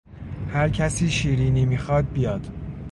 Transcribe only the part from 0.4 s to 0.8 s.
هر